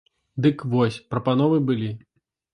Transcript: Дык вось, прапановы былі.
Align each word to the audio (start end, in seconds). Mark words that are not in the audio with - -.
Дык 0.45 0.63
вось, 0.71 0.97
прапановы 1.13 1.61
былі. 1.69 1.93